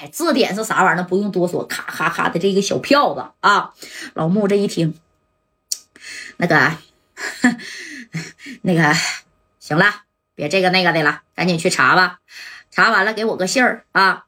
[0.00, 1.04] 哎，字典是啥玩意儿？
[1.04, 3.74] 不用多说，咔咔咔的这个小票子啊。
[4.14, 4.94] 老穆这一听，
[6.36, 6.76] 那个，
[8.62, 8.94] 那个，
[9.58, 10.02] 行了，
[10.36, 12.20] 别这个那个的了，赶紧去查吧。
[12.70, 14.26] 查完了给我个信儿啊，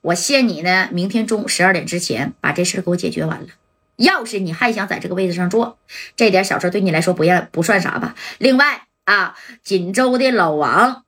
[0.00, 3.48] 我限你呢，明天中午十二点之前把这事给我解决完了。
[3.96, 5.78] 要是你还想在这个位置上坐，
[6.16, 8.16] 这点小事对你来说不要不算啥吧？
[8.38, 11.04] 另外啊，锦州的老王。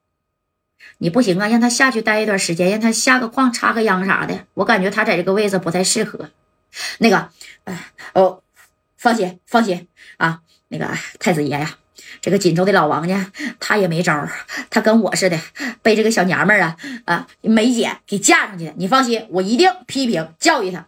[1.05, 4.47] 你不行啊，让他下去待一段时间，让他下个矿、插个秧啥的。
[4.55, 6.31] 我感觉他在这个位置不太适合。
[6.97, 7.29] 那个，
[7.65, 8.41] 哎，哦，
[8.97, 10.41] 放心，放心啊。
[10.69, 10.89] 那个
[11.19, 11.77] 太子爷呀，
[12.23, 13.31] 这个锦州的老王呢，
[13.61, 14.27] 他也没招
[14.71, 15.39] 他跟我似的，
[15.83, 18.73] 被这个小娘们儿啊啊梅姐给架上去的。
[18.79, 20.87] 你放心，我一定批评教育他。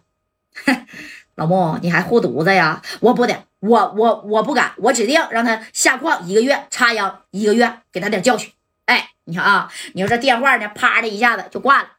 [1.35, 2.81] 老穆，你还护犊子呀？
[3.01, 8.51] 我不得，我我我不敢，我指定让他下矿一个月，插秧一个月，给他点教训。
[8.87, 9.11] 哎。
[9.29, 11.89] 你看啊，你说这电话呢，啪的一下子就挂了。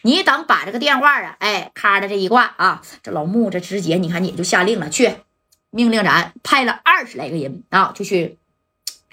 [0.00, 5.14] 你等把这个电话啊，哎，咔的这一挂啊，这老穆这直接你看，你就下令了，去
[5.70, 8.36] 命令咱派了二十来个人啊，就去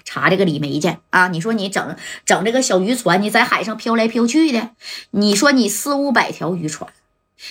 [0.02, 1.28] 查这个李梅去啊。
[1.28, 4.70] 你说你整整这个小渔船，你在海上飘来飘去的，
[5.12, 6.92] 你说你四五百条渔船，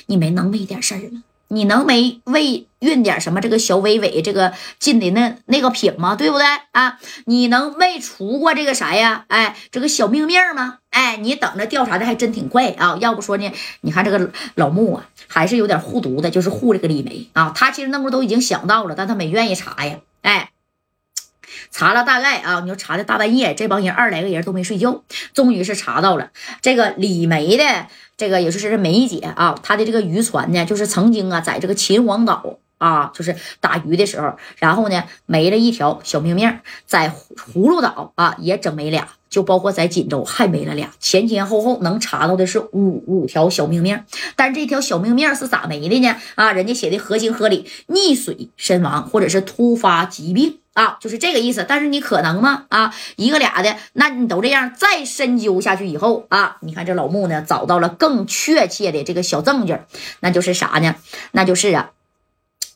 [0.07, 1.23] 你没能没点事儿吗？
[1.49, 6.15] 你能没为运点什么这个小伟伟这个进的那那个品吗？
[6.15, 6.99] 对不对啊？
[7.25, 9.25] 你能没出过这个啥呀？
[9.27, 10.77] 哎，这个小命命吗？
[10.91, 12.97] 哎，你等着调查的还真挺快啊！
[13.01, 17.51] 要不说呢，你看这个老穆啊，还是有点护犊子，就是护这个李梅啊。
[17.53, 19.97] 他其实那么都已经想到了，但他没愿意查呀。
[20.21, 20.51] 哎，
[21.71, 25.03] 查了大概啊，你说查的大半夜，这帮人二来个人都没睡觉，
[25.33, 26.29] 终于是查到了
[26.61, 27.87] 这个李梅的。
[28.19, 44.03] 这个也就是这梅姐啊，她的这个渔船呢，就是曾经啊，在这个秦皇岛啊，就是打鱼的时候，然后呢没了一条小命命，在葫芦岛啊也整没俩，就包括在锦州还没了俩，前前后后能查到的是五五条小命命，
[44.35, 46.15] 但是这条小命命是咋没的呢？
[46.35, 50.58] 啊，人家写的合情合理，溺水身亡或者是突发疾病。
[50.73, 52.65] 啊，就是这个意思，但是你可能吗？
[52.69, 59.77] 啊，一个俩的，那你都这样，再深究下去以后啊，你看这老穆呢，找到了更确切的这个小证据，
[60.21, 60.95] 那就是啥呢？
[61.31, 61.91] 那就是啊，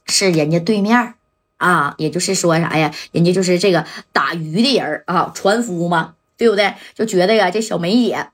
[0.07, 1.13] 是人家对面
[1.57, 2.93] 啊，也就是说啥呀？
[3.11, 6.73] 人家就是这个打鱼的人啊，船夫嘛，对不对？
[6.95, 8.27] 就觉得呀，这小梅姐。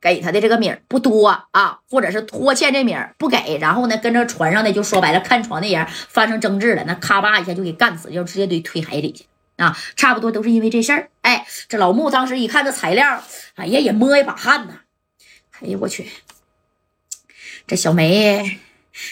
[0.00, 11.10] 给他的这个米不多啊，或者是拖欠这米不给，然后呢，跟着船上的就说白了，看船的人发生争执了，那咔吧一下就给干死，就直接得推海里去啊，差不多都是因为这事儿。
[11.20, 13.22] 哎，这老穆当时一看这材料，
[13.56, 14.80] 哎呀，也摸一把汗呐。
[15.60, 16.08] 哎呀，我去，
[17.66, 18.58] 这小梅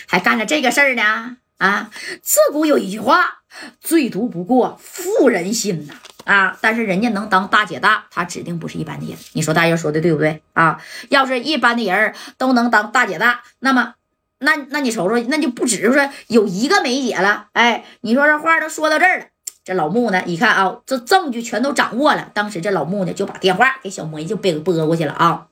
[0.07, 1.91] 还干了这个事儿呢啊！
[2.23, 3.43] 自古有一句话，
[3.81, 5.95] 最毒不过妇人心呐。
[6.25, 6.59] 啊！
[6.61, 9.17] 但是人家能当大姐大，她指定不是一般的人。
[9.33, 10.79] 你说大爷说的对不对啊？
[11.09, 13.95] 要是一般的人都能当大姐大，那么，
[14.41, 17.49] 那那你瞅瞅，那就不只是说有一个梅姐了。
[17.55, 19.27] 哎，你说这话都说到这儿了，
[19.65, 20.23] 这老穆呢？
[20.27, 22.31] 一看啊，这证据全都掌握了。
[22.35, 25.47] 当时这老穆呢，就把电话给小梅就给拨过去了啊。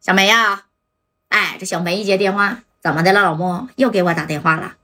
[0.00, 0.64] 小梅呀，
[1.28, 3.20] 哎，这小梅一接电话，怎么的了？
[3.20, 4.76] 老穆又给我打电话了，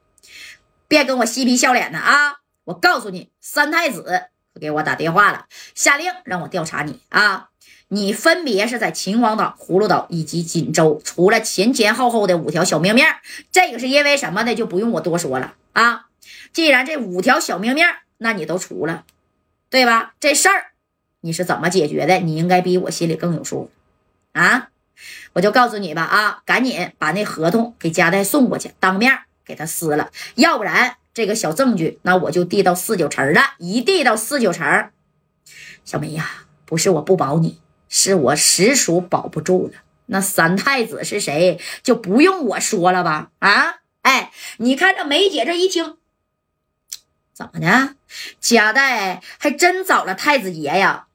[0.89, 2.39] 别跟我嬉皮笑脸的啊！
[2.65, 4.25] 我告诉你，三太子
[4.61, 5.47] 给我打电话了，
[5.77, 7.51] 下令让我调查你啊！
[7.87, 13.07] 你分别是在秦皇岛、葫芦岛以及锦州，除了前前后后的五条小命命，
[13.53, 16.07] 这个是因为什么的，就不用我多说了啊！
[16.53, 17.87] 既然这五条小命命，
[18.19, 19.05] 那你都除了，
[19.71, 20.15] 对吧？
[20.19, 20.73] 这事儿
[21.21, 22.19] 你是怎么解决的？
[22.19, 23.71] 你应该比我心里更有数
[24.33, 24.71] 啊！
[25.35, 30.97] 我就告诉你吧啊，赶紧把那合同给夹代送过去，当面给他撕了，要不然。
[31.15, 33.43] 这个小证据，那我就递到四九城了。
[33.59, 34.91] 一递到四九城，
[35.85, 39.75] 小梅呀，不是我不保你，是我实属保不住了。
[40.07, 43.31] 那三太子是谁，就不用我说了吧？
[43.41, 45.99] 啊，哎，你看这梅姐这一听，
[47.35, 47.95] 怎么的？
[48.41, 51.09] 贾代还真找了太子爷呀？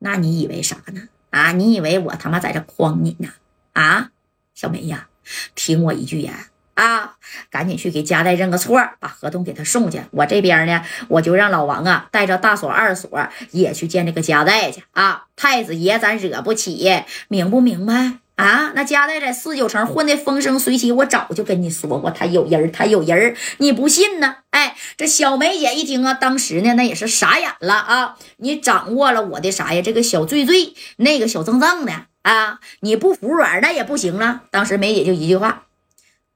[0.00, 1.08] 那你以为啥呢？
[1.30, 3.28] 啊，你以为我他妈在这诓你呢？
[3.72, 4.10] 啊，
[4.54, 5.08] 小梅呀，
[5.54, 6.34] 听我一句言。
[6.78, 7.16] 啊，
[7.50, 10.00] 赶紧去给家代认个错，把合同给他送去。
[10.12, 13.10] 我这边呢，我就让老王啊带着大锁、二锁
[13.50, 15.24] 也去见这个家代去啊。
[15.34, 18.70] 太子爷咱惹不起，明不明白啊？
[18.76, 24.36] 那家代在四九城混的风生水起，我早就跟你说过，他有人他有人你不信呢？
[24.50, 28.14] 哎，这小梅姐一听啊，当时呢那也是傻眼了啊。
[28.36, 29.82] 你掌握了我的啥呀？
[29.82, 31.92] 这个小醉醉，那个小正正的
[32.22, 34.42] 啊，你不服软那也不行了。
[34.52, 35.64] 当时梅姐就一句话。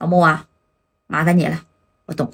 [0.02, 0.46] 老穆啊，
[1.06, 1.60] 麻烦你了，
[2.06, 2.32] 我懂了。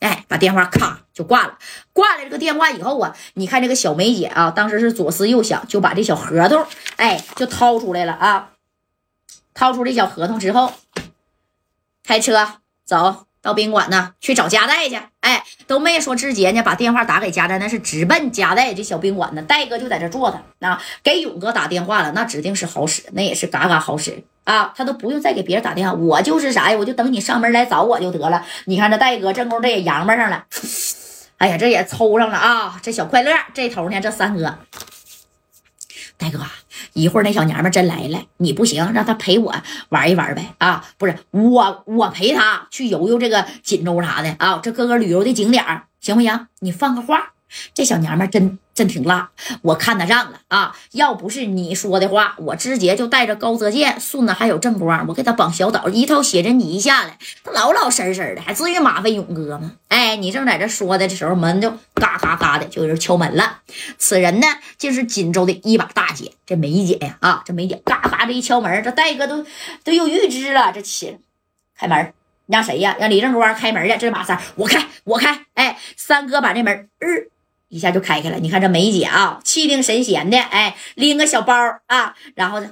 [0.00, 1.56] 哎，把电话咔就挂了。
[1.92, 6.66] 挂了这个电话以后啊，你看这个小梅姐啊，当时是左思右想，就把这小合同
[6.96, 8.50] 哎就掏出来了啊。
[9.54, 10.72] 掏出这小合同之后，
[12.02, 14.98] 开车走到宾馆呢，去找加代去。
[15.20, 19.42] 哎，都没说直接呢，把电话打给加代，那是直奔加代这小宾馆呢。
[19.42, 24.72] 戴哥就在这坐着，那给勇哥打电话了，那指定是好使，那也是嘎嘎好使啊！
[24.76, 26.76] 他都不用再给别人打电话，我就是啥呀？
[26.78, 28.44] 我就等你上门来找我就得了。
[28.66, 30.44] 你看这戴哥这功夫这也洋巴上了，
[31.38, 32.78] 哎呀，这也抽上了啊！
[32.82, 34.58] 这小快乐这头呢，这三哥。
[36.16, 36.38] 大哥，
[36.92, 39.54] 一会儿那小娘们真来了，你不行，让她陪我
[39.88, 40.84] 玩一玩呗啊！
[40.96, 45.64] 不是我，我陪她去游游这个锦州啥的啊，这各个旅游的景点
[46.00, 46.46] 行不行？
[46.60, 47.32] 你放个话，
[47.74, 48.58] 这小娘们真。
[48.74, 49.30] 真挺辣，
[49.62, 50.76] 我看得上了啊！
[50.90, 59.74] 要不是你说的话，我直接就带着高泽健、顺子还有正光，我给他绑小岛，一套写真集下来，他老老实实的，还至于麻烦勇哥吗？
[59.86, 63.60] 哎，你正在这说的这时候，门就嘎嘎嘎的就有人敲门了。
[63.96, 69.46] 此人呢，就是锦州的一把大姐，这梅姐呀啊，这梅姐嘎嘎这一敲门，这戴哥都
[69.84, 71.16] 都有预知了，这起
[71.78, 72.12] 开门
[72.48, 72.96] 让谁呀？
[72.98, 73.96] 让李正光开门去。
[73.98, 75.44] 这马三，我开我开。
[75.54, 77.28] 哎，三哥把这门儿。
[77.74, 81.52] 一下就开开了，你看这梅姐啊，气定神闲的，哎，拎个小包
[81.86, 82.70] 啊，然后呢，